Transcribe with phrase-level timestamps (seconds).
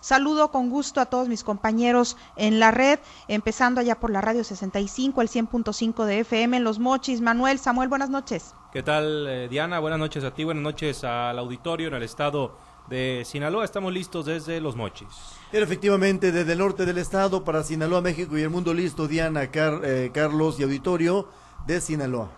[0.00, 4.44] Saludo con gusto a todos mis compañeros en la red, empezando allá por la radio
[4.44, 7.22] 65, el 100.5 de FM en Los Mochis.
[7.22, 8.54] Manuel, Samuel, buenas noches.
[8.70, 9.78] ¿Qué tal, eh, Diana?
[9.78, 12.54] Buenas noches a ti, buenas noches al auditorio en el estado
[12.90, 13.64] de Sinaloa.
[13.64, 15.08] Estamos listos desde Los Mochis.
[15.52, 20.10] efectivamente, desde el norte del estado para Sinaloa, México y el mundo listo, Diana, eh,
[20.12, 21.30] Carlos y auditorio
[21.66, 22.28] de Sinaloa.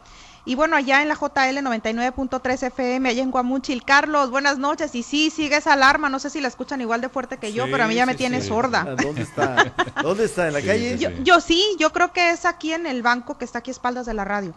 [0.47, 3.83] Y bueno, allá en la JL 99.3 FM, allá en Guamuchil.
[3.83, 4.95] Carlos, buenas noches.
[4.95, 6.11] Y sí, sigue esa alarma.
[6.11, 8.15] No sé si la escuchan igual de fuerte que yo, pero a mí ya me
[8.15, 8.85] tiene sorda.
[8.87, 9.73] Ah, ¿Dónde está?
[10.03, 10.49] ¿Dónde está?
[10.49, 10.99] ¿En la calle?
[11.23, 14.05] Yo, sí, yo creo que es aquí en el banco que está aquí a espaldas
[14.05, 14.55] de la radio.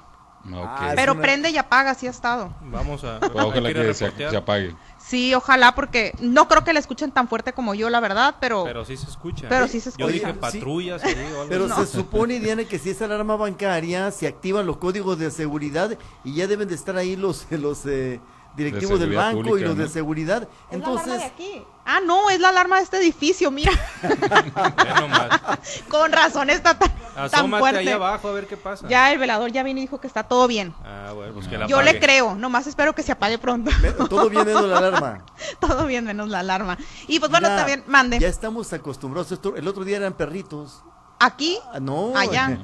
[0.53, 2.53] Ah, pero prende y apaga, sí ha estado.
[2.61, 3.19] Vamos a.
[3.33, 4.75] Ojalá que se apague.
[5.07, 8.65] Sí, ojalá, porque no creo que la escuchen tan fuerte como yo, la verdad, pero...
[8.65, 9.47] Pero sí se escucha.
[9.47, 10.05] Pero sí se escucha.
[10.05, 11.01] Yo dije patrullas.
[11.47, 15.97] Pero se supone, Diana, que si es alarma bancaria, se activan los códigos de seguridad
[16.25, 18.19] y ya deben de estar ahí los, los eh,
[18.57, 20.47] directivos del banco y los de seguridad.
[20.71, 21.21] Entonces...
[21.23, 21.63] aquí.
[21.89, 23.71] Ah, no, es la alarma de este edificio, mira.
[25.87, 27.79] Con razón está tan, Asómate fuerte.
[27.79, 28.85] ahí abajo a ver qué pasa.
[28.89, 30.73] Ya el velador ya vino y dijo que está todo bien.
[30.83, 33.71] Ah, bueno, pues que la Yo le creo, nomás espero que se apague pronto.
[34.09, 35.23] Todo bien menos la alarma.
[35.61, 36.77] todo bien menos la alarma.
[37.07, 38.19] Y pues bueno, también, mande.
[38.19, 39.31] Ya estamos acostumbrados.
[39.55, 40.83] el otro día eran perritos.
[41.19, 41.57] ¿Aquí?
[41.71, 42.11] Ah, no.
[42.17, 42.59] Allá.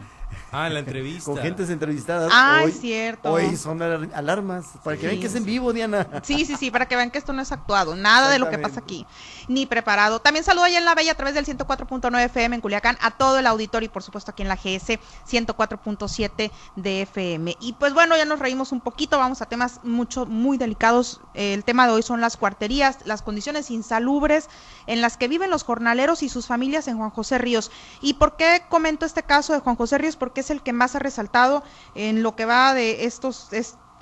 [0.53, 1.25] Ah, en la entrevista.
[1.25, 2.31] Con gentes entrevistadas.
[2.31, 3.31] Ah, es cierto.
[3.31, 4.67] Hoy son alarmas.
[4.83, 6.07] Para que vean que es en vivo, Diana.
[6.21, 7.95] Sí, sí, sí, para que vean que esto no es actuado.
[7.95, 9.07] Nada de lo que pasa aquí.
[9.47, 10.19] Ni preparado.
[10.19, 13.39] También saludo allá en La Bella a través del 104.9 FM en Culiacán a todo
[13.39, 17.57] el auditorio y por supuesto aquí en la GS 104.7 de FM.
[17.59, 19.17] Y pues bueno, ya nos reímos un poquito.
[19.17, 21.19] Vamos a temas mucho, muy delicados.
[21.33, 24.49] El tema de hoy son las cuarterías, las condiciones insalubres
[24.85, 27.71] en las que viven los jornaleros y sus familias en Juan José Ríos.
[28.01, 30.15] ¿Y por qué comento este caso de Juan José Ríos?
[30.15, 31.63] Porque es el que más ha resaltado
[31.95, 33.47] en lo que va de estos,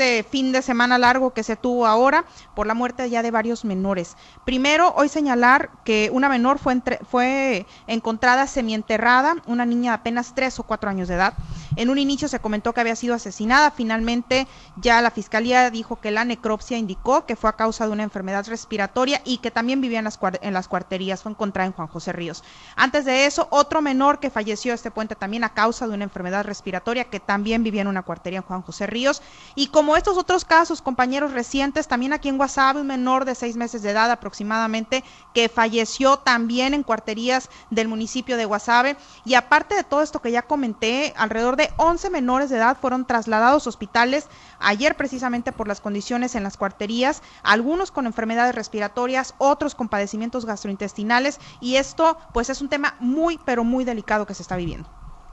[0.01, 3.63] este fin de semana largo que se tuvo ahora por la muerte ya de varios
[3.63, 4.17] menores.
[4.45, 10.33] Primero, hoy señalar que una menor fue, entre, fue encontrada semienterrada, una niña de apenas
[10.33, 11.35] tres o cuatro años de edad.
[11.75, 14.47] En un inicio se comentó que había sido asesinada, finalmente
[14.77, 18.47] ya la fiscalía dijo que la necropsia indicó que fue a causa de una enfermedad
[18.47, 22.11] respiratoria y que también vivía en las, en las cuarterías, fue encontrada en Juan José
[22.11, 22.43] Ríos.
[22.75, 26.43] Antes de eso, otro menor que falleció este puente también a causa de una enfermedad
[26.43, 29.21] respiratoria que también vivía en una cuartería en Juan José Ríos.
[29.53, 33.55] Y como estos otros casos, compañeros recientes, también aquí en Guasave, un menor de seis
[33.55, 35.03] meses de edad aproximadamente,
[35.33, 38.97] que falleció también en cuarterías del municipio de Guasave.
[39.25, 43.05] Y aparte de todo esto que ya comenté, alrededor de 11 menores de edad fueron
[43.05, 44.27] trasladados a hospitales
[44.59, 50.45] ayer precisamente por las condiciones en las cuarterías, algunos con enfermedades respiratorias, otros con padecimientos
[50.45, 51.39] gastrointestinales.
[51.59, 54.89] Y esto, pues, es un tema muy, pero muy delicado que se está viviendo.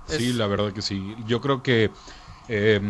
[0.07, 1.15] Sí, la verdad que sí.
[1.27, 1.91] Yo creo que
[2.49, 2.81] eh,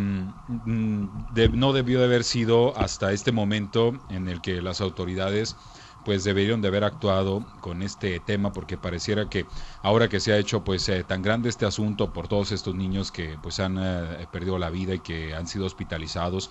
[0.46, 5.56] no debió de haber sido hasta este momento en el que las autoridades
[6.02, 9.48] pues deberían de haber actuado con este tema porque pareciera que
[9.82, 13.12] ahora que se ha hecho pues eh, tan grande este asunto por todos estos niños
[13.12, 16.50] que pues han eh, perdido la vida y que han sido hospitalizados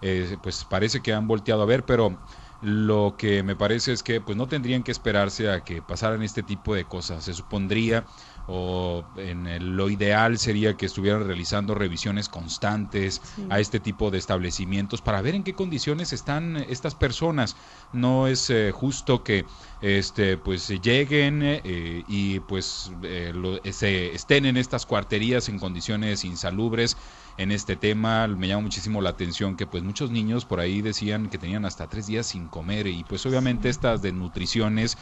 [0.00, 2.18] eh, pues parece que han volteado a ver pero
[2.60, 6.42] lo que me parece es que pues no tendrían que esperarse a que pasaran este
[6.42, 7.22] tipo de cosas.
[7.24, 8.04] Se supondría
[8.50, 13.20] o en lo ideal sería que estuvieran realizando revisiones constantes
[13.50, 17.56] a este tipo de establecimientos para ver en qué condiciones están estas personas.
[17.92, 19.44] No es eh, justo que
[19.82, 23.32] este pues lleguen eh, y pues eh,
[23.70, 26.96] se estén en estas cuarterías en condiciones insalubres
[27.36, 28.26] en este tema.
[28.28, 31.86] Me llama muchísimo la atención que pues muchos niños por ahí decían que tenían hasta
[31.86, 34.96] tres días sin comer y pues obviamente estas desnutriciones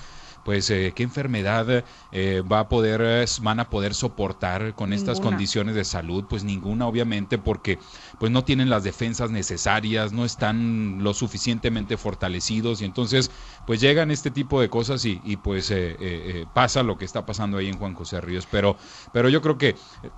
[0.47, 5.21] pues eh, qué enfermedad eh, va a poder, eh, van a poder soportar con estas
[5.21, 7.81] condiciones de salud, pues ninguna obviamente porque
[8.21, 13.33] pues no tienen las defensas necesarias, no están lo suficientemente fortalecidos y entonces
[13.67, 15.75] pues llegan este tipo de cosas y, y pues
[16.53, 18.77] pasa lo que está pasando ahí en Juan José Ríos, pero,
[19.11, 19.75] pero yo creo que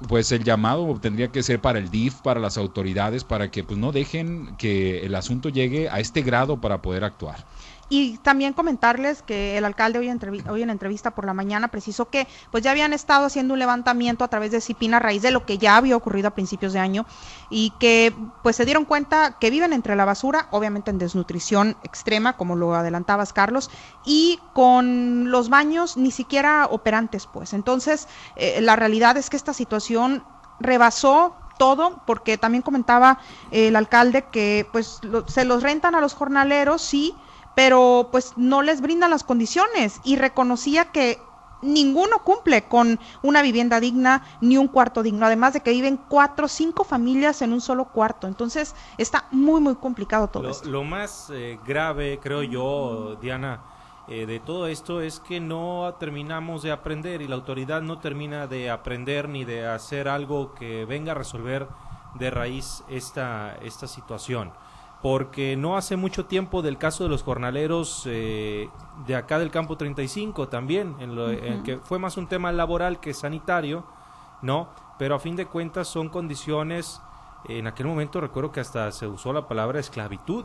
[0.09, 3.78] pues el llamado tendría que ser para el DIF, para las autoridades, para que pues
[3.81, 7.47] no dejen que el asunto llegue a este grado para poder actuar.
[7.88, 10.10] Y también comentarles que el alcalde hoy,
[10.49, 14.25] hoy, en entrevista por la mañana precisó que pues ya habían estado haciendo un levantamiento
[14.25, 16.81] a través de CIPINA a raíz de lo que ya había ocurrido a principios de
[16.81, 17.06] año
[17.49, 22.37] y que pues se dieron cuenta que viven entre la basura, obviamente en desnutrición extrema,
[22.37, 23.70] como lo adelantabas Carlos,
[24.05, 27.52] y con los baños ni siquiera operantes pues.
[27.55, 30.25] Entonces eh, la realidad es que esta situación
[30.61, 33.19] rebasó todo, porque también comentaba
[33.50, 37.14] el alcalde que pues se los rentan a los jornaleros, sí,
[37.58, 41.19] pero pues no les brindan las condiciones y reconocía que
[41.60, 46.44] ninguno cumple con una vivienda digna ni un cuarto digno, además de que viven cuatro
[46.44, 48.28] o cinco familias en un solo cuarto.
[48.28, 50.69] Entonces está muy, muy complicado todo lo, esto.
[50.69, 53.60] Lo más eh, grave, creo yo, Diana,
[54.06, 58.46] eh, de todo esto es que no terminamos de aprender y la autoridad no termina
[58.46, 61.66] de aprender ni de hacer algo que venga a resolver
[62.14, 64.52] de raíz esta, esta situación.
[65.03, 68.69] Porque no hace mucho tiempo del caso de los jornaleros eh,
[69.06, 72.99] de acá del campo 35 también, en, lo, en que fue más un tema laboral
[72.99, 73.85] que sanitario,
[74.43, 74.69] ¿no?
[74.99, 77.00] Pero a fin de cuentas son condiciones,
[77.49, 80.45] en aquel momento recuerdo que hasta se usó la palabra esclavitud,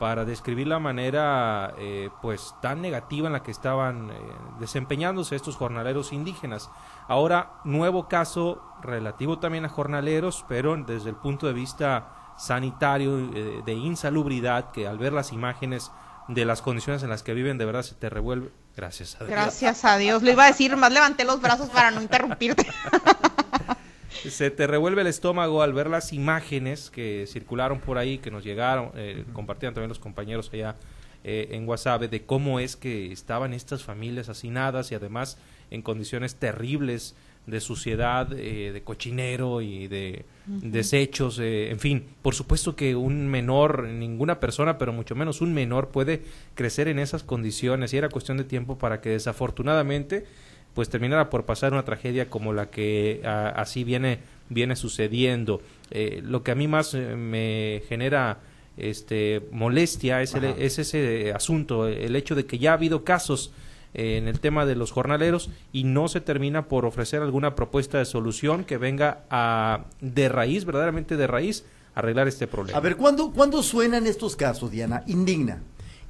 [0.00, 4.14] para describir la manera eh, pues tan negativa en la que estaban eh,
[4.58, 6.70] desempeñándose estos jornaleros indígenas.
[7.06, 12.08] Ahora, nuevo caso relativo también a jornaleros, pero desde el punto de vista
[12.40, 15.90] sanitario, eh, de insalubridad, que al ver las imágenes
[16.28, 18.50] de las condiciones en las que viven, de verdad se te revuelve.
[18.76, 19.30] Gracias a Dios.
[19.30, 20.22] Gracias a Dios.
[20.22, 22.66] Lo iba a decir, más levanté los brazos para no interrumpirte.
[24.30, 28.44] se te revuelve el estómago al ver las imágenes que circularon por ahí, que nos
[28.44, 30.76] llegaron, eh, compartían también los compañeros allá
[31.24, 35.36] eh, en WhatsApp, de cómo es que estaban estas familias hacinadas y además
[35.70, 37.14] en condiciones terribles
[37.46, 43.84] de suciedad, eh, de cochinero y de desechos, en fin, por supuesto que un menor,
[43.84, 46.22] ninguna persona, pero mucho menos un menor puede
[46.54, 50.24] crecer en esas condiciones y era cuestión de tiempo para que desafortunadamente
[50.74, 54.20] pues terminara por pasar una tragedia como la que así viene
[54.50, 55.62] viene sucediendo.
[55.90, 58.40] Eh, lo que a mí más eh, me genera
[58.76, 63.52] este molestia es, es ese asunto, el hecho de que ya ha habido casos
[63.94, 67.98] eh, en el tema de los jornaleros y no se termina por ofrecer alguna propuesta
[67.98, 71.64] de solución que venga a de raíz, verdaderamente de raíz,
[71.94, 72.78] arreglar este problema.
[72.78, 75.02] A ver, ¿cuándo, ¿cuándo suenan estos casos, Diana?
[75.06, 75.62] Indigna.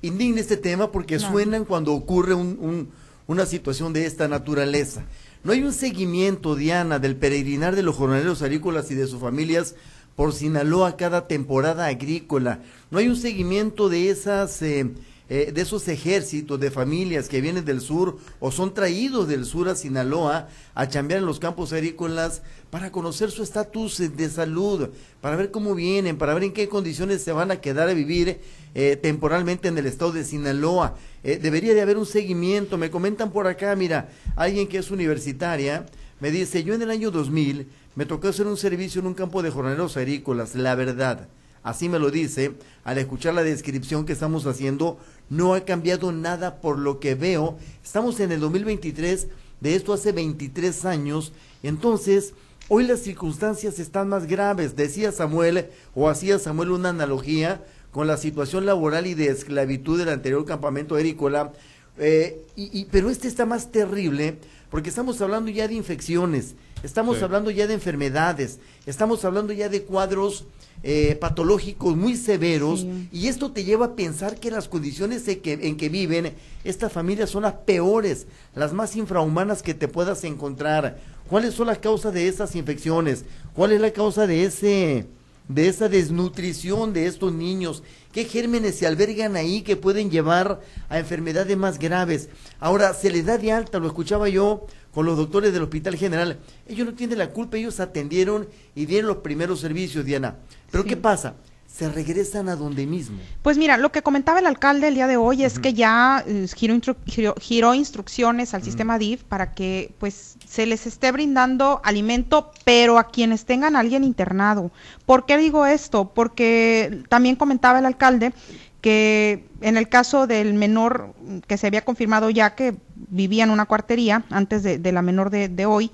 [0.03, 2.89] Indigna este tema porque suenan cuando ocurre un
[3.31, 5.05] una situación de esta naturaleza.
[5.45, 9.77] No hay un seguimiento, Diana, del peregrinar de los jornaleros agrícolas y de sus familias
[10.17, 12.59] por Sinaloa cada temporada agrícola.
[12.91, 14.91] No hay un seguimiento de esas eh,
[15.33, 19.69] eh, de esos ejércitos de familias que vienen del sur o son traídos del sur
[19.69, 24.89] a Sinaloa a chambear en los campos agrícolas para conocer su estatus de salud,
[25.21, 28.41] para ver cómo vienen, para ver en qué condiciones se van a quedar a vivir
[28.75, 30.97] eh, temporalmente en el estado de Sinaloa.
[31.23, 32.77] Eh, debería de haber un seguimiento.
[32.77, 35.87] Me comentan por acá, mira, alguien que es universitaria
[36.19, 39.43] me dice, yo en el año 2000 me tocó hacer un servicio en un campo
[39.43, 41.29] de jornaleros agrícolas, la verdad.
[41.63, 42.55] Así me lo dice,
[42.85, 44.99] al escuchar la descripción que estamos haciendo,
[45.31, 47.57] no ha cambiado nada por lo que veo.
[47.83, 49.29] Estamos en el 2023,
[49.61, 51.33] de esto hace 23 años,
[51.63, 52.35] entonces
[52.69, 54.77] hoy las circunstancias están más graves.
[54.77, 60.11] Decía Samuel, o hacía Samuel una analogía con la situación laboral y de esclavitud del
[60.11, 61.53] anterior campamento agrícola,
[61.99, 64.39] eh, y, pero este está más terrible
[64.71, 69.83] porque estamos hablando ya de infecciones, estamos hablando ya de enfermedades, estamos hablando ya de
[69.83, 70.47] cuadros
[70.83, 75.53] eh, patológicos muy severos y esto te lleva a pensar que las condiciones en que,
[75.53, 76.33] en que viven
[76.65, 80.99] estas familias son las peores, las más infrahumanas que te puedas encontrar.
[81.29, 83.25] ¿Cuáles son las causas de esas infecciones?
[83.55, 85.07] ¿Cuál es la causa de ese
[85.49, 87.83] de esa desnutrición de estos niños?
[88.13, 92.29] ¿Qué gérmenes se albergan ahí que pueden llevar a enfermedades más graves?
[92.61, 96.39] Ahora, se les da de alta, lo escuchaba yo con los doctores del Hospital General.
[96.67, 100.37] Ellos no tienen la culpa, ellos atendieron y dieron los primeros servicios, Diana.
[100.71, 101.35] Pero ¿qué pasa?
[101.73, 103.19] se regresan a donde mismo.
[103.43, 106.47] Pues mira, lo que comentaba el alcalde el día de hoy es que ya eh,
[106.57, 113.09] giró, instrucciones al sistema DIF para que pues se les esté brindando alimento, pero a
[113.09, 114.71] quienes tengan a alguien internado.
[115.07, 116.13] ¿Por qué digo esto?
[116.13, 118.33] Porque también comentaba el alcalde
[118.81, 121.15] que en el caso del menor
[121.47, 125.67] que se había confirmado ya que vivía en una cuartería antes de, la menor de,
[125.67, 125.91] hoy,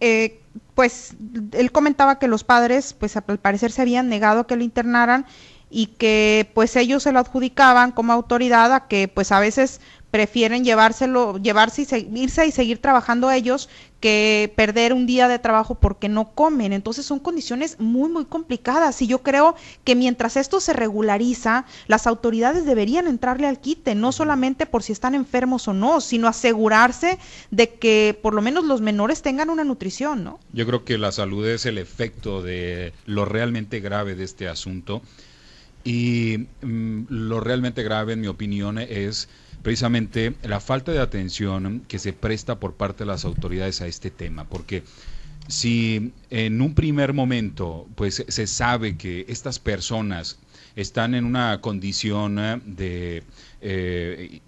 [0.00, 0.40] eh,
[0.74, 1.14] pues
[1.52, 5.26] él comentaba que los padres, pues al parecer se habían negado que lo internaran
[5.70, 9.80] y que pues ellos se lo adjudicaban como autoridad a que pues a veces
[10.10, 13.68] prefieren llevárselo, llevarse y irse y seguir trabajando ellos
[14.00, 16.72] que perder un día de trabajo porque no comen.
[16.72, 19.02] Entonces son condiciones muy, muy complicadas.
[19.02, 24.12] Y yo creo que mientras esto se regulariza, las autoridades deberían entrarle al quite, no
[24.12, 27.18] solamente por si están enfermos o no, sino asegurarse
[27.50, 30.38] de que por lo menos los menores tengan una nutrición, ¿no?
[30.52, 35.02] Yo creo que la salud es el efecto de lo realmente grave de este asunto.
[35.84, 39.28] Y mm, lo realmente grave, en mi opinión, es
[39.62, 44.10] precisamente la falta de atención que se presta por parte de las autoridades a este
[44.10, 44.82] tema, porque
[45.48, 50.38] si en un primer momento pues se sabe que estas personas
[50.76, 53.22] están en una condición de,
[53.60, 54.40] eh,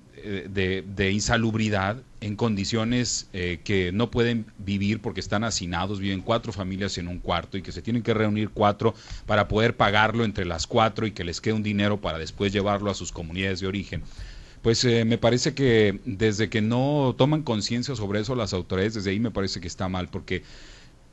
[0.48, 6.98] de, insalubridad, en condiciones eh, que no pueden vivir porque están hacinados, viven cuatro familias
[6.98, 8.94] en un cuarto y que se tienen que reunir cuatro
[9.26, 12.90] para poder pagarlo entre las cuatro y que les quede un dinero para después llevarlo
[12.90, 14.02] a sus comunidades de origen
[14.62, 19.10] pues eh, me parece que desde que no toman conciencia sobre eso las autoridades, desde
[19.10, 20.42] ahí me parece que está mal, porque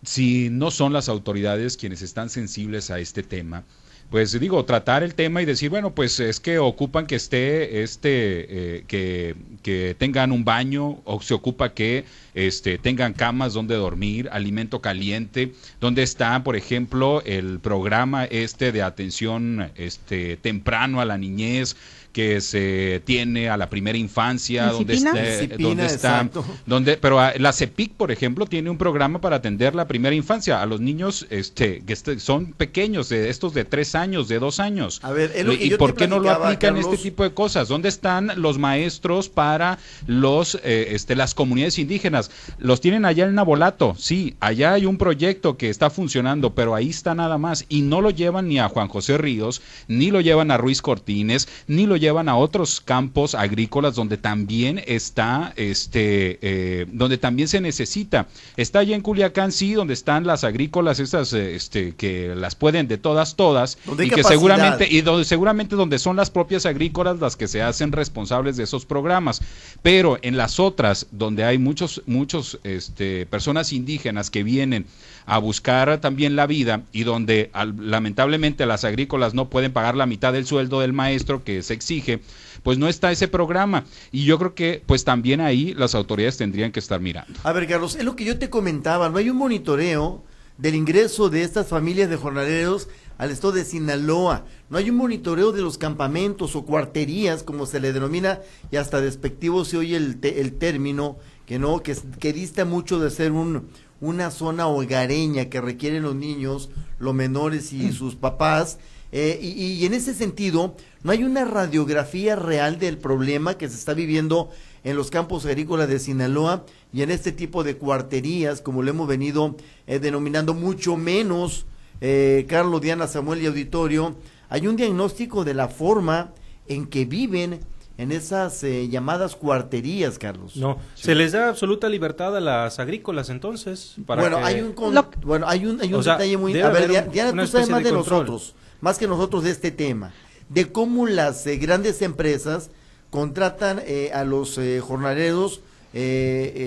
[0.04, 3.63] si no son las autoridades quienes están sensibles a este tema,
[4.10, 8.77] pues digo, tratar el tema y decir, bueno, pues es que ocupan que esté, este,
[8.77, 14.30] eh, que, que, tengan un baño, o se ocupa que este, tengan camas donde dormir,
[14.32, 15.51] alimento caliente,
[15.82, 21.75] donde está, por ejemplo, el programa este de atención este, temprano a la niñez,
[22.17, 26.27] que se tiene a la primera infancia, donde, esté, donde está,
[26.65, 30.65] donde, pero la CEPIC, por ejemplo, tiene un programa para atender la primera infancia a
[30.65, 35.00] los niños este, que este, son pequeños, de estos de tres años, de dos años.
[35.03, 37.67] A ver, ¿y por qué no lo aplican este tipo de cosas?
[37.67, 42.31] ¿Dónde están los maestros para los, eh, este, las comunidades indígenas?
[42.57, 46.89] Los tienen allá en Nabolato, sí, allá hay un proyecto que está funcionando, pero ahí
[46.89, 50.50] está nada más y no lo llevan ni a Juan José Ríos, ni lo llevan
[50.50, 56.39] a Ruiz Cortines, ni lo llevan llevan a otros campos agrícolas donde también está, este,
[56.41, 58.27] eh, donde también se necesita.
[58.55, 62.87] Está allá en Culiacán, sí, donde están las agrícolas esas, eh, este, que las pueden
[62.87, 67.35] de todas, todas, y que seguramente, y donde seguramente donde son las propias agrícolas las
[67.35, 69.41] que se hacen responsables de esos programas.
[69.81, 74.85] Pero en las otras, donde hay muchos, muchos, este, personas indígenas que vienen
[75.25, 80.31] a buscar también la vida y donde lamentablemente las agrícolas no pueden pagar la mitad
[80.31, 82.22] del sueldo del maestro que se exige,
[82.63, 83.86] pues no está ese programa.
[84.12, 87.39] Y yo creo que pues también ahí las autoridades tendrían que estar mirando.
[87.44, 90.24] A ver, Carlos, es lo que yo te comentaba, no hay un monitoreo
[90.58, 94.46] del ingreso de estas familias de jornaleros al estado de Sinaloa.
[94.70, 98.39] No hay un monitoreo de los campamentos o cuarterías, como se le denomina,
[98.72, 103.12] y hasta despectivo se oye el, el término, que no, que, que dista mucho de
[103.12, 103.70] ser un,
[104.01, 108.79] una zona hogareña que requieren los niños, los menores y sus papás.
[109.11, 113.93] Eh, y, en ese sentido, no hay una radiografía real del problema que se está
[113.93, 114.49] viviendo
[114.83, 119.07] en los campos agrícolas de Sinaloa y en este tipo de cuarterías, como lo hemos
[119.07, 121.65] venido eh, denominando, mucho menos,
[122.01, 124.15] eh, Carlos, Diana, Samuel y Auditorio,
[124.49, 126.33] hay un diagnóstico de la forma
[126.67, 127.59] en que viven
[127.97, 130.55] en esas eh, llamadas cuarterías, Carlos.
[130.55, 133.95] No, se les da absoluta libertad a las agrícolas entonces.
[134.05, 134.75] Para bueno, hay un
[135.23, 136.59] bueno, hay un, hay un detalle muy...
[136.59, 140.13] A ver, Diana, tú sabes más de, nosotros, más que nosotros de este tema,
[140.50, 142.69] de cómo las eh, grandes empresas
[143.10, 145.62] contratan eh, a los jornaleros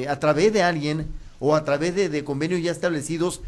[0.09, 1.07] a través de alguien
[1.39, 3.43] o a través de, de convenios ya establecidos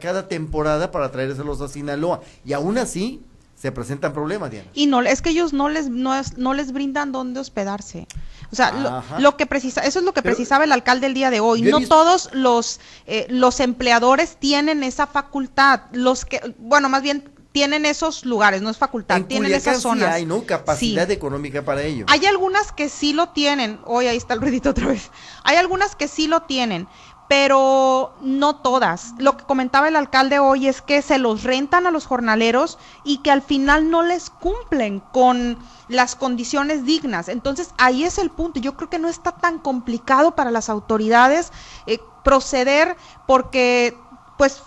[0.00, 2.22] cada temporada para traérselos a Sinaloa.
[2.44, 3.20] Y aún así,
[3.60, 4.68] se presentan problemas, Diana.
[4.72, 8.06] Y no, es que ellos no les, no, no les brindan dónde hospedarse.
[8.52, 11.40] O sea, lo, que precisa, eso es lo que precisaba el alcalde el día de
[11.40, 11.62] hoy.
[11.62, 15.80] No todos los, eh, los empleadores tienen esa facultad.
[15.92, 20.14] Los que, bueno, más bien tienen esos lugares, no es facultad, tienen esas zonas.
[20.14, 20.44] hay, ¿no?
[20.44, 22.04] Capacidad económica para ello.
[22.08, 23.80] Hay algunas que sí lo tienen.
[23.84, 25.10] Hoy ahí está el ruidito otra vez.
[25.42, 26.86] Hay algunas que sí lo tienen,
[27.26, 29.14] pero no todas.
[29.18, 33.18] Lo que comentaba el alcalde hoy es que se los rentan a los jornaleros y
[33.18, 37.28] que al final no les cumplen con las condiciones dignas.
[37.28, 38.60] Entonces ahí es el punto.
[38.60, 41.50] Yo creo que no está tan complicado para las autoridades
[41.88, 42.96] eh, proceder
[43.26, 43.96] porque
[44.38, 44.62] pues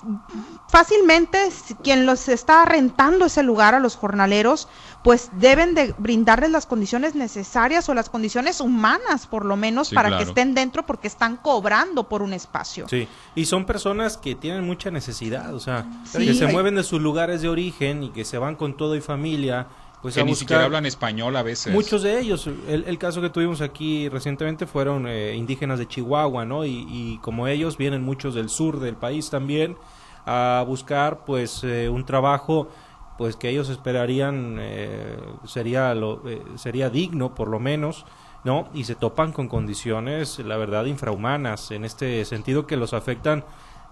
[0.68, 1.40] fácilmente
[1.82, 4.68] quien los está rentando ese lugar a los jornaleros,
[5.04, 10.18] pues deben de brindarles las condiciones necesarias o las condiciones humanas, por lo menos, para
[10.18, 12.88] que estén dentro porque están cobrando por un espacio.
[12.90, 17.02] Sí, y son personas que tienen mucha necesidad, o sea, que se mueven de sus
[17.02, 19.68] lugares de origen y que se van con todo y familia.
[20.02, 21.72] Pues que ni siquiera hablan español a veces.
[21.72, 26.66] Muchos de ellos, el, caso que tuvimos aquí recientemente fueron eh, indígenas de Chihuahua, ¿no?
[26.66, 29.78] Y, y como ellos vienen muchos del sur del país también
[30.26, 32.70] a buscar pues eh, un trabajo
[33.18, 38.06] pues que ellos esperarían eh, sería lo, eh, sería digno por lo menos
[38.44, 43.44] no y se topan con condiciones la verdad infrahumanas en este sentido que los afectan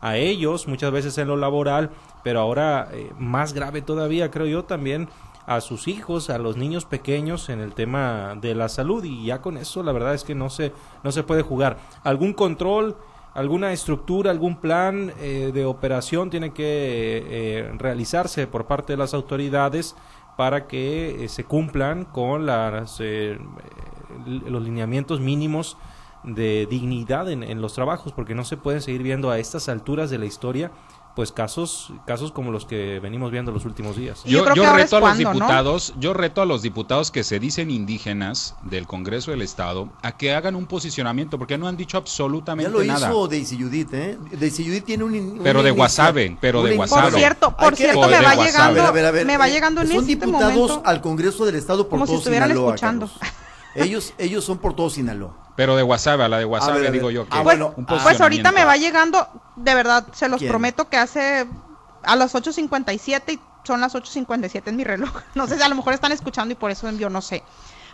[0.02, 1.92] a ellos muchas veces en lo laboral
[2.24, 5.10] pero ahora más grave todavía creo yo también
[5.50, 9.42] a sus hijos, a los niños pequeños en el tema de la salud y ya
[9.42, 11.78] con eso la verdad es que no se no se puede jugar.
[12.04, 12.96] Algún control
[13.34, 19.14] alguna estructura, algún plan eh, de operación tiene que eh, realizarse por parte de las
[19.14, 19.96] autoridades
[20.38, 23.02] para que eh, se cumplan con las,
[24.26, 25.78] los lineamientos mínimos
[26.24, 30.18] de dignidad en, los trabajos, porque no se pueden seguir viendo a estas alturas de
[30.18, 30.72] la historia
[31.20, 34.24] pues casos casos como los que venimos viendo los últimos días.
[34.24, 38.88] Yo, reto a los diputados, yo reto a los diputados que se dicen indígenas del
[38.88, 42.86] Congreso del Estado a que hagan un posicionamiento porque no han dicho absolutamente nada.
[42.86, 44.18] Ya lo hizo Daisy Judith, ¿eh?
[44.32, 47.12] Daisy Judith tiene un, Pero de Guasave, pero de Guasave.
[47.12, 48.94] Por cierto, por cierto me va llegando
[49.26, 52.50] me va llegando en Son diputados al Congreso del Estado por como todo si estuvieran
[52.50, 53.10] escuchando.
[53.76, 55.49] ellos, ellos son por todo Sinaloa.
[55.60, 58.22] Pero de Guasave, a la de Guasave digo yo que Ah, Pues, bueno, un pues
[58.22, 60.50] ahorita me va llegando, de verdad, se los ¿Quién?
[60.50, 61.46] prometo que hace
[62.02, 65.12] a las 8.57 y son las 8.57 en mi reloj.
[65.36, 67.44] No sé si a lo mejor están escuchando y por eso envió, no sé.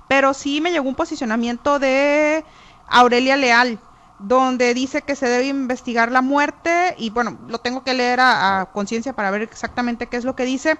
[0.07, 2.45] Pero sí me llegó un posicionamiento de
[2.87, 3.79] Aurelia Leal,
[4.19, 8.61] donde dice que se debe investigar la muerte y bueno, lo tengo que leer a,
[8.61, 10.77] a conciencia para ver exactamente qué es lo que dice,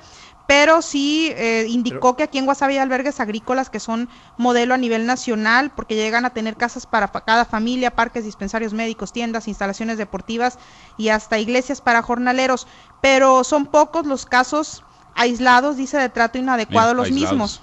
[0.48, 4.78] pero sí eh, indicó que aquí en Guasave hay albergues agrícolas que son modelo a
[4.78, 9.98] nivel nacional porque llegan a tener casas para cada familia, parques, dispensarios médicos, tiendas, instalaciones
[9.98, 10.60] deportivas
[10.98, 12.68] y hasta iglesias para jornaleros,
[13.02, 14.84] pero son pocos los casos
[15.16, 17.32] aislados, dice, de trato inadecuado Bien, los aislados.
[17.32, 17.62] mismos.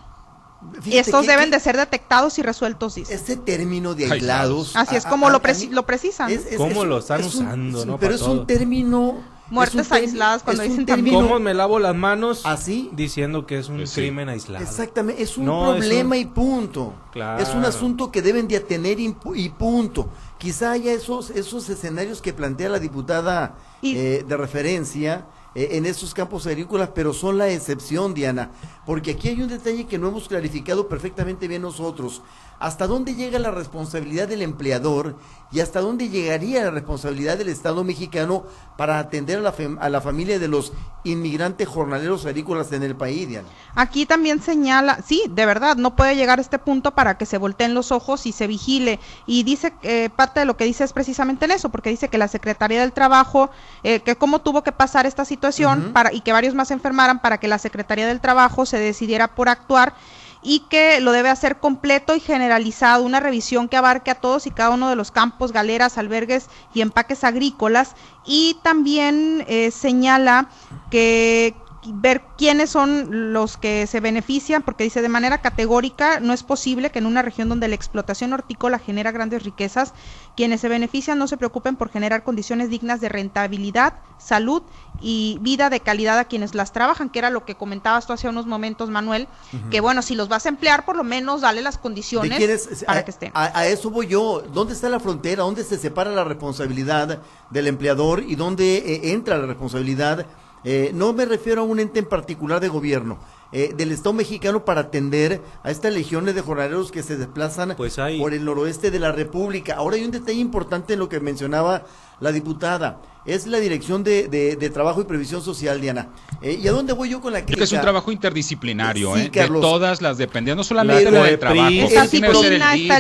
[0.81, 3.15] Fíjate Estos que- deben que de ser detectados y resueltos, dice.
[3.15, 4.75] Ese término de Aislados.
[4.77, 6.31] Así es como a- lo, a preci- mí- lo precisan.
[6.31, 7.99] es- es- ¿Cómo es lo están usando, es un- no?
[7.99, 9.33] Pero es un término.
[9.51, 12.41] Muertes un aisladas cuando dicen término- ¿Cómo me lavo las manos?
[12.45, 12.89] Así.
[12.95, 14.01] Diciendo que es un Pues sí.
[14.01, 14.65] crimen aislado.
[14.65, 16.95] Exactamente, es un No, es problema un- y punto.
[17.13, 17.43] Claro.
[17.43, 20.09] Es un asunto que deben de atender y, pu- y punto.
[20.39, 26.15] Quizá haya esos, esos escenarios que plantea la diputada Y- eh, de referencia en esos
[26.15, 28.51] campos agrícolas, pero son la excepción, Diana.
[28.87, 32.23] Porque aquí hay un detalle que no hemos clarificado perfectamente bien nosotros.
[32.63, 35.17] ¿Hasta dónde llega la responsabilidad del empleador
[35.51, 38.45] y hasta dónde llegaría la responsabilidad del Estado mexicano
[38.77, 43.29] para atender a la, a la familia de los inmigrantes jornaleros agrícolas en el país,
[43.29, 43.49] Diana?
[43.75, 47.37] Aquí también señala, sí, de verdad, no puede llegar a este punto para que se
[47.37, 49.01] volteen los ojos y se vigile.
[49.27, 52.17] Y dice, eh, parte de lo que dice es precisamente en eso, porque dice que
[52.17, 53.51] la Secretaría del Trabajo,
[53.83, 57.21] eh, que cómo tuvo que pasar esta situación para y que varios más se enfermaran
[57.21, 59.95] para que la Secretaría del Trabajo se decidiera por actuar
[60.43, 64.51] y que lo debe hacer completo y generalizado, una revisión que abarque a todos y
[64.51, 67.95] cada uno de los campos, galeras, albergues y empaques agrícolas.
[68.27, 70.49] Y también eh, señala
[70.91, 71.55] que
[71.87, 76.91] ver quiénes son los que se benefician, porque dice de manera categórica, no es posible
[76.91, 79.93] que en una región donde la explotación hortícola genera grandes riquezas,
[80.37, 84.63] quienes se benefician no se preocupen por generar condiciones dignas de rentabilidad, salud
[85.01, 88.29] y vida de calidad a quienes las trabajan, que era lo que comentabas tú hace
[88.29, 89.27] unos momentos, Manuel,
[89.71, 93.01] que bueno, si los vas a emplear, por lo menos dale las ¿De condiciones para
[93.01, 93.33] a, que estén.
[93.35, 94.43] a- a eso voy yo.
[94.53, 95.43] ¿Dónde está la frontera?
[95.43, 100.27] ¿Dónde se separa la responsabilidad del empleador y dónde eh, entra la responsabilidad?
[100.65, 103.19] Eh, no me refiero a un ente en particular de gobierno,
[103.51, 107.99] eh, del Estado mexicano para atender a estas legiones de jornaleros que se desplazan Pues
[107.99, 109.75] hay- por el noroeste de la República.
[109.75, 111.83] Ahora hay un detalle importante en lo que mencionaba
[112.21, 113.01] la diputada.
[113.25, 116.09] Es la Dirección de, de- de Trabajo y Previsión Social, Diana.
[116.41, 117.65] Eh, ¿Y a dónde voy yo con la Creo que crítica?
[117.65, 119.31] es un trabajo interdisciplinario, Sí, ¿eh?
[119.31, 119.61] Carlos.
[119.63, 122.99] de todas las dependencias, no solamente La COEPRIS, trabajo, que Cipina, DIF, está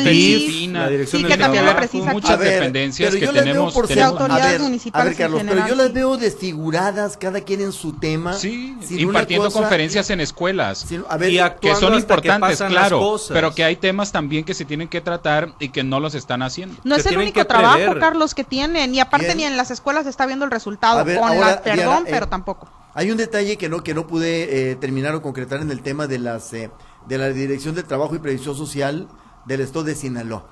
[0.78, 4.12] la Dirección Sí, que también lo Trabajo, precisa muchas ver, dependencias que tenemos, por tenemos-
[4.12, 5.92] ser- autoridades a ver, municipales a ver, Carlos, en pero yo general, las sí.
[5.94, 8.34] veo desfiguradas, cada quien en su tema.
[8.34, 10.78] Sí, impartiendo cosa- conferencias en escuelas.
[10.86, 14.44] sin- a ver, Y que son que importantes, las claro, pero que hay temas también
[14.44, 16.76] que se tienen que tratar y que no los están haciendo.
[16.84, 17.94] No que es el único que trabajo.
[17.98, 18.94] Carlos, que tienen.
[18.94, 21.04] Y aparte ni en las escuelas está viendo el resultado.
[21.04, 22.68] Ver, con ahora, la, perdón, Diana, eh, pero tampoco.
[22.94, 26.06] Hay un detalle que no que no pude eh, terminar o concretar en el tema
[26.06, 26.70] de las eh,
[27.08, 29.08] de la Dirección de Trabajo y Previsión Social
[29.46, 30.44] del Estado de Sinaloa.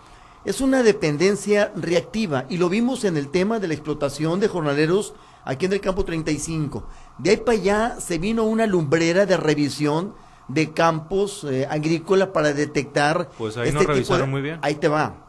[0.44, 5.12] Es una dependencia reactiva y lo vimos en el tema de la explotación de jornaleros
[5.44, 6.82] aquí en el campo 35.
[7.18, 10.14] De ahí para allá se vino una lumbrera de revisión
[10.48, 14.58] de campos eh, agrícolas para detectar este Pues ahí no tipo de- revisaron muy bien.
[14.62, 15.26] Ahí te va.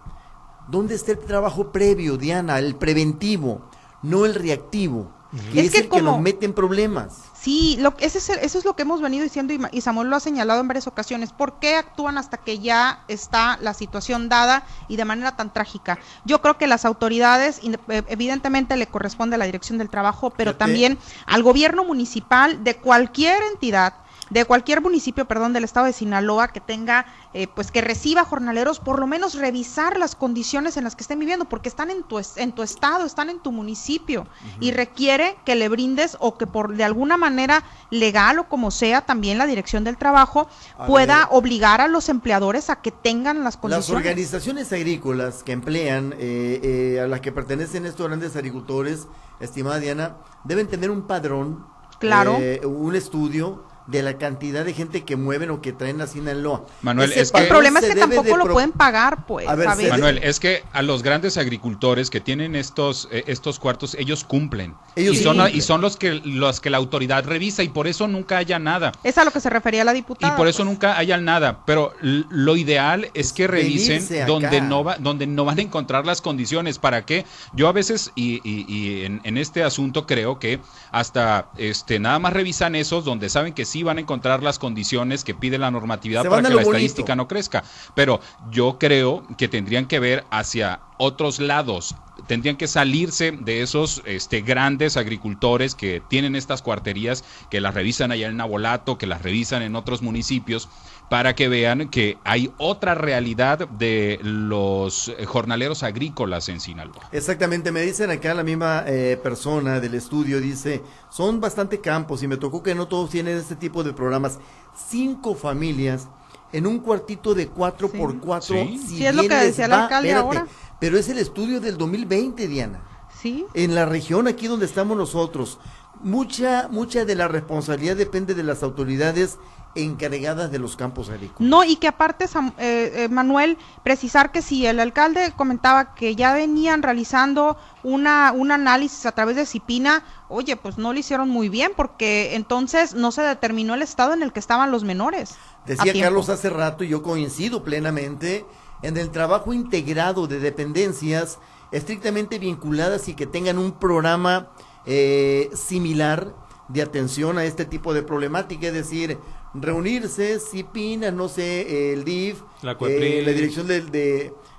[0.70, 2.58] ¿Dónde está el trabajo previo, Diana?
[2.58, 3.70] El preventivo,
[4.02, 5.12] no el reactivo,
[5.54, 7.14] que Es es, que el que nos mete en problemas.
[7.40, 10.10] Sí, lo, ese es el- eso es lo que hemos venido diciendo y, y Samuel
[10.10, 11.32] lo ha señalado en varias ocasiones.
[11.32, 15.98] ¿Por qué actúan hasta que ya está la situación dada y de manera tan trágica?
[16.26, 20.30] Yo creo que las autoridades, inde- eh, evidentemente le corresponde a la Dirección del Trabajo,
[20.30, 20.60] pero Fíjate.
[20.66, 23.94] también al gobierno municipal de cualquier entidad
[24.32, 28.80] de cualquier municipio, perdón, del estado de Sinaloa que tenga, eh, pues que reciba jornaleros,
[28.80, 32.20] por lo menos revisar las condiciones en las que estén viviendo, porque están en tu,
[32.38, 34.26] en tu estado, están en tu municipio
[34.60, 39.02] y requiere que le brindes o que por de alguna manera legal o como sea,
[39.02, 41.28] también la dirección del trabajo A pueda ver.
[41.32, 43.90] obligar a los empleadores a que tengan las Las condiciones.
[44.06, 49.08] organizaciones agrícolas que emplean, eh, eh, a las que pertenecen estos grandes agricultores,
[49.42, 50.16] estimada Diana,
[50.46, 51.66] deben tener un padrón,
[52.00, 52.38] Claro.
[52.40, 56.66] eh, un estudio de la cantidad de gente que mueven o que traen a Sinaloa.
[56.82, 59.48] Manuel, Ese es que- El problema es que tampoco lo pro- pueden pagar, pues.
[59.48, 59.68] A ver.
[59.90, 64.76] Manuel, es que a los grandes agricultores que tienen estos eh, estos cuartos, ellos cumplen.
[64.96, 65.56] Ellos y, sí son, cumplen.
[65.58, 68.92] y son los que los que la autoridad revisa y por eso nunca haya nada.
[69.04, 70.36] Es a lo que se refería la Y diputada.
[70.36, 70.70] por eso pues.
[70.70, 75.60] nunca haya nada, pero lo ideal es que revisen donde no va, donde no van
[75.60, 76.78] a encontrar las condiciones.
[76.80, 77.26] ¿Para qué?
[77.54, 80.60] Yo a veces y, y- y en, en este asunto creo que
[80.92, 85.24] hasta este nada más revisan esos donde saben que sí van a encontrar las condiciones
[85.24, 87.64] que pide la normatividad para que la estadística no crezca.
[87.96, 88.20] Pero
[88.52, 91.96] yo creo que tendrían que ver hacia otros lados
[92.28, 98.12] tendrían que salirse de esos este, grandes agricultores que tienen estas cuarterías, que las revisan
[98.12, 100.70] allá en Nabolato, que las revisan en otros municipios,
[101.12, 107.10] para que vean que hay otra realidad de los jornaleros agrícolas en Sinaloa.
[107.12, 112.30] Exactamente, me dicen acá la misma eh, persona del estudio, dice, son bastante campos y
[112.30, 114.40] me tocó que no todos tienen este tipo de programas.
[114.88, 116.08] Cinco familias
[116.54, 118.56] en un cuartito de cuatro por cuatro.
[118.88, 120.48] Si es lo que decía el alcalde ahora.
[120.80, 122.86] Pero es el estudio del 2020, Diana.
[123.22, 123.46] Sí.
[123.54, 125.60] En la región aquí donde estamos nosotros,
[126.04, 129.38] mucha mucha de la responsabilidad depende de las autoridades
[129.76, 131.40] encargadas de los campos agrícolas.
[131.40, 136.34] No, y que aparte, eh, eh, Manuel, precisar que si el alcalde comentaba que ya
[136.34, 141.50] venían realizando una, un análisis a través de Cipina, oye, pues no lo hicieron muy
[141.50, 145.36] bien porque entonces no se determinó el estado en el que estaban los menores.
[145.66, 148.46] Decía Carlos hace rato, y yo coincido plenamente,
[148.82, 151.38] en el trabajo integrado de dependencias
[151.72, 154.50] estrictamente vinculadas y que tengan un programa
[154.86, 156.34] eh, similar
[156.68, 159.18] de atención a este tipo de problemática, es decir,
[159.54, 163.82] reunirse, CIPINA, no sé, el DIF, la, eh, la Dirección de,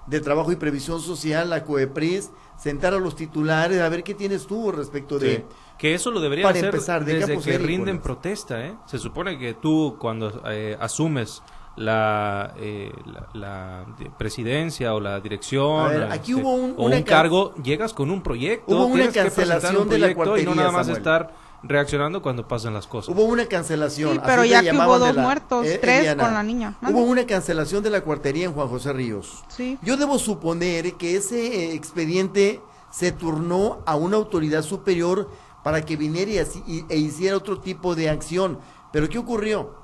[0.06, 4.46] de, Trabajo y Previsión Social, la COEPRIS, sentar a los titulares, a ver qué tienes
[4.46, 5.44] tú respecto de...
[5.78, 8.76] Que eso lo debería hacer empezar, desde que rinden protesta, ¿eh?
[8.86, 11.42] Se supone que tú cuando eh, asumes
[11.76, 12.92] la, eh,
[13.32, 13.86] la,
[14.18, 18.74] presidencia o la dirección aquí este, hubo un, o un cargo, llegas con un proyecto,
[18.74, 21.32] hubo una cancelación de la cuartería, y no nada más estar
[21.62, 23.14] reaccionando cuando pasan las cosas.
[23.14, 24.20] Hubo una cancelación.
[24.24, 26.76] pero ya que hubo dos muertos, eh, tres con la niña.
[26.82, 29.44] Hubo una cancelación de la cuartería en Juan José Ríos.
[29.48, 29.78] Sí.
[29.82, 35.30] Yo debo suponer que ese eh, expediente se turnó a una autoridad superior
[35.62, 38.58] para que viniera y, e hiciera otro tipo de acción.
[38.92, 39.74] Pero ¿qué ocurrió?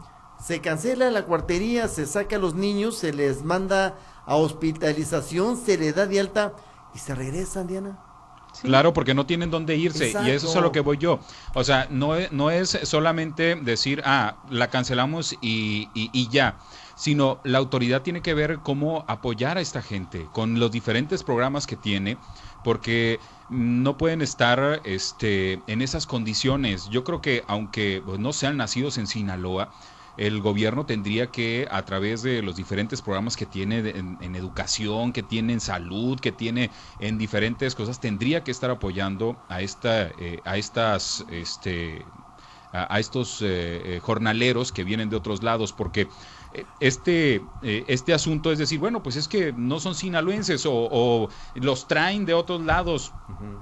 [0.40, 5.76] Se cancela la cuartería, se saca a los niños, se les manda a hospitalización, se
[5.78, 6.54] les da de alta
[6.94, 7.98] y se regresan, Diana.
[8.62, 11.20] Claro, porque no tienen dónde irse y eso es a lo que voy yo.
[11.54, 16.56] O sea, no es, no es solamente decir, ah, la cancelamos y, y, ya
[16.98, 21.68] sino la autoridad tiene que ver cómo apoyar a esta gente con los diferentes programas
[21.68, 22.18] que tiene,
[22.64, 26.88] porque no pueden estar este, en esas condiciones.
[26.90, 29.70] Yo creo que aunque pues, no sean nacidos en Sinaloa,
[30.18, 35.22] el gobierno tendría que, a través de los diferentes programas que tiene en, educación, que
[35.22, 40.42] tiene en salud, que tiene en diferentes cosas, tendría que estar apoyando a esta, eh,
[40.44, 42.08] a estas, este,
[42.72, 46.08] a, estos eh, eh, jornaleros que vienen de otros lados, porque
[46.80, 51.88] este, eh, este asunto es decir, bueno, pues es que no son sinaloenses o, los
[51.88, 53.12] traen de otros lados,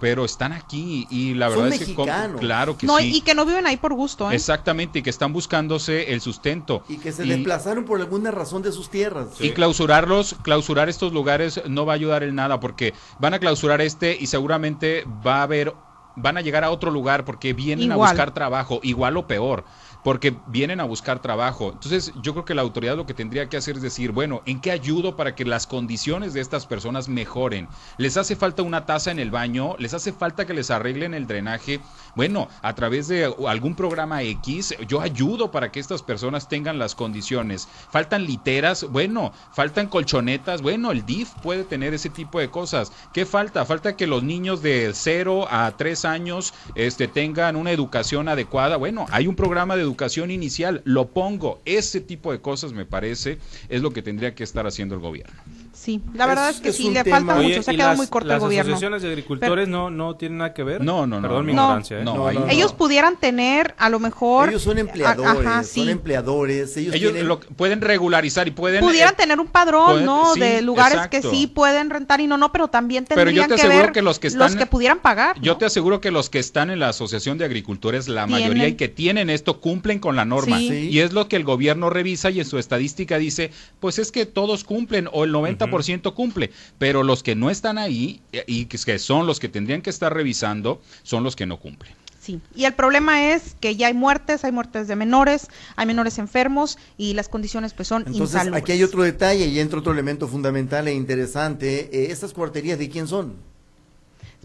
[0.01, 1.94] pero están aquí y la verdad es que
[2.38, 3.16] claro que sí.
[3.16, 4.31] Y que no viven ahí por gusto.
[4.31, 4.35] ¿eh?
[4.35, 6.83] Exactamente, y que están buscándose el sustento.
[6.88, 9.29] Y que se desplazaron por alguna razón de sus tierras.
[9.40, 13.81] Y clausurarlos, clausurar estos lugares no va a ayudar en nada porque van a clausurar
[13.81, 15.75] este y seguramente va a haber
[16.16, 19.64] van a llegar a otro lugar porque vienen a buscar trabajo, igual o peor
[20.07, 21.73] porque vienen a buscar trabajo.
[21.73, 24.61] Entonces, yo creo que la autoridad lo que tendría que hacer es decir, bueno, ¿en
[24.61, 27.66] qué ayudo para que las condiciones de estas personas mejoren?
[27.99, 29.75] ¿Les hace falta una taza en el baño?
[29.81, 31.81] ¿Les hace falta que les arreglen el drenaje?
[32.14, 36.95] Bueno, a través de algún programa X, yo ayudo para que estas personas tengan las
[36.95, 37.66] condiciones.
[37.90, 38.85] ¿Faltan literas?
[38.85, 40.62] Bueno, faltan colchonetas.
[40.62, 42.92] Bueno, el DIF puede tener ese tipo de cosas.
[43.12, 43.64] ¿Qué falta?
[43.64, 48.77] Falta que los niños de 0 a 3 años este, tengan una educación adecuada.
[48.77, 51.62] Bueno, hay un programa de educación educación inicial, lo pongo.
[51.64, 53.38] Ese tipo de cosas, me parece,
[53.70, 55.35] es lo que tendría que estar haciendo el gobierno.
[55.77, 58.41] Sí, la verdad es, que sí, le falta mucho, se ha quedado muy corto el
[58.41, 58.71] gobierno.
[58.71, 60.83] ¿Las asociaciones de agricultores no, no tienen nada que ver?
[60.83, 61.29] No, no, no.
[61.29, 62.01] Perdón mi ignorancia.
[62.01, 62.05] ¿eh?
[62.49, 64.49] ellos pudieran tener, a lo mejor...
[64.49, 66.77] Ellos son empleadores, son empleadores.
[66.79, 68.81] Ellos, lo, pueden regularizar y pueden...
[68.81, 70.35] Pudieran eh, tener un padrón, ¿no?
[70.35, 74.01] de lugares que sí pueden rentar y no, no, pero también tendrían que ver que
[74.01, 75.39] los que, están, los que pudieran pagar.
[75.43, 78.75] Yo te aseguro que los que están en la Asociación de Agricultores, la mayoría y
[78.77, 80.59] que tienen esto, cumplen con la norma.
[80.59, 84.25] Y es lo que el gobierno revisa y en su estadística dice, pues es que
[84.25, 85.65] todos cumplen o el 90%
[86.14, 89.90] cumple pero los que no están ahí eh, y que son los que tendrían que
[89.90, 91.94] estar revisando son los que no cumplen.
[92.20, 96.18] Sí, y el problema es que ya hay muertes, hay muertes de menores, hay menores
[96.18, 100.26] enfermos y las condiciones pues son Entonces, aquí hay otro detalle y entra otro elemento
[100.26, 101.88] fundamental e interesante.
[101.92, 103.35] Eh, ¿Estas cuarterías de quién son?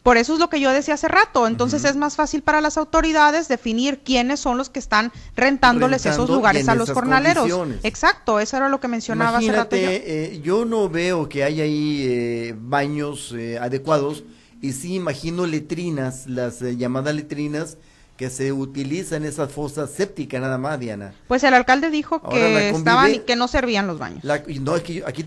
[0.04, 1.46] Por eso es lo que yo decía hace rato.
[1.48, 6.30] Entonces es más fácil para las autoridades definir quiénes son los que están rentándoles esos
[6.30, 7.50] lugares a los jornaleros.
[7.84, 9.76] Exacto, eso era lo que mencionaba hace rato.
[9.76, 9.90] Yo.
[9.90, 14.24] Eh, yo no veo que haya ahí eh, baños eh, adecuados
[14.62, 17.78] y sí imagino letrinas, las llamadas letrinas
[18.18, 21.14] que se utilizan esas fosas sépticas nada más, Diana.
[21.28, 24.24] Pues el alcalde dijo que estaban y que no servían los baños.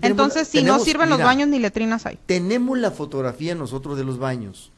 [0.01, 2.17] Entonces, si no sirven los baños ni letrinas hay.
[2.25, 4.71] Tenemos la fotografía nosotros de los baños.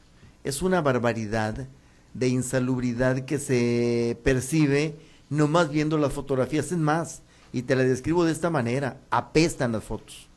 [0.43, 1.67] Es una barbaridad
[2.13, 4.95] de insalubridad que se percibe
[5.29, 6.71] nomás viendo las fotografías.
[6.71, 7.21] Es más,
[7.53, 10.27] y te la describo de esta manera, apestan las fotos.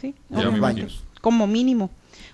[0.00, 1.02] Sí, los baños.
[1.20, 1.90] Como mínimo.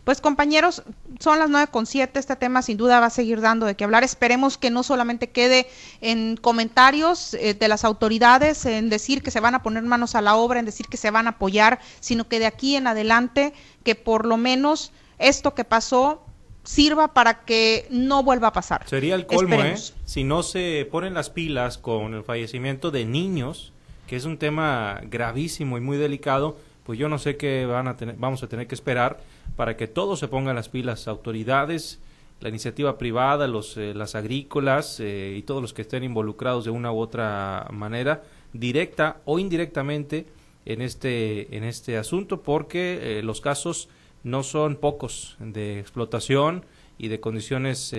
[0.06, 0.84] Pues compañeros,
[1.18, 3.82] son las nueve con siete, este tema sin duda va a seguir dando de qué
[3.82, 4.04] hablar.
[4.04, 5.66] Esperemos que no solamente quede
[6.00, 10.20] en comentarios eh, de las autoridades, en decir que se van a poner manos a
[10.20, 13.52] la obra, en decir que se van a apoyar, sino que de aquí en adelante,
[13.82, 16.24] que por lo menos esto que pasó
[16.62, 18.88] sirva para que no vuelva a pasar.
[18.88, 19.74] Sería el colmo, ¿eh?
[20.04, 23.72] Si no se ponen las pilas con el fallecimiento de niños,
[24.06, 27.96] que es un tema gravísimo y muy delicado, pues yo no sé qué van a
[27.96, 29.18] tener, vamos a tener que esperar
[29.54, 32.00] para que todos se pongan las pilas, autoridades,
[32.40, 36.70] la iniciativa privada, los, eh, las agrícolas eh, y todos los que estén involucrados de
[36.70, 40.26] una u otra manera, directa o indirectamente,
[40.66, 43.88] en este, en este asunto, porque eh, los casos
[44.24, 46.64] no son pocos de explotación
[46.98, 47.94] y de condiciones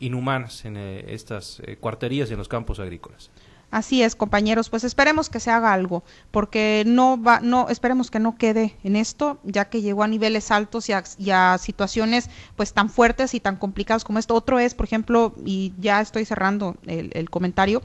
[0.00, 3.30] inhumanas en estas cuarterías y en los campos agrícolas.
[3.70, 8.18] Así es, compañeros, pues esperemos que se haga algo, porque no va, no, esperemos que
[8.18, 12.88] no quede en esto, ya que llegó a niveles altos y a, situaciones pues tan
[12.88, 14.34] fuertes y tan complicadas como esto.
[14.34, 17.82] Otro es, por ejemplo, y ya estoy cerrando el, el comentario,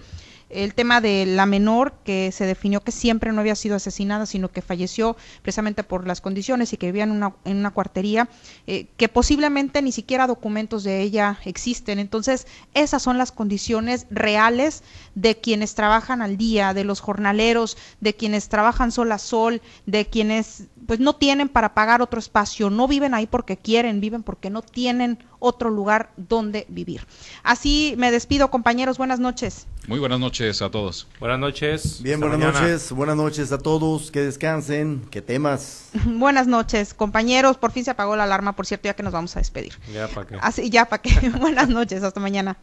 [0.53, 4.49] el tema de la menor que se definió que siempre no había sido asesinada, sino
[4.49, 8.29] que falleció precisamente por las condiciones y que vivía en una, en una cuartería,
[8.67, 11.99] eh, que posiblemente ni siquiera documentos de ella existen.
[11.99, 14.83] Entonces, esas son las condiciones reales
[15.15, 20.05] de quienes trabajan al día, de los jornaleros, de quienes trabajan sol a sol, de
[20.05, 24.49] quienes pues no tienen para pagar otro espacio, no viven ahí porque quieren, viven porque
[24.49, 27.05] no tienen otro lugar donde vivir.
[27.43, 29.67] Así me despido, compañeros, buenas noches.
[29.87, 31.07] Muy buenas noches a todos.
[31.19, 32.01] Buenas noches.
[32.01, 35.89] Bien, buenas noches, buenas noches a todos, que descansen, que temas.
[36.05, 39.35] buenas noches, compañeros, por fin se apagó la alarma, por cierto, ya que nos vamos
[39.35, 39.73] a despedir.
[39.93, 40.37] Ya para qué.
[40.39, 41.29] Así, ya para qué.
[41.39, 42.57] buenas noches, hasta mañana.